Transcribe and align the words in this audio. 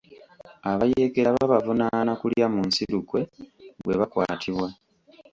Abayeekera 0.71 1.35
babavunaana 1.37 2.11
kulya 2.21 2.45
mu 2.53 2.61
nsi 2.67 2.83
lukwe 2.91 3.19
bwe 3.83 3.95
bakwatibwa. 3.99 4.67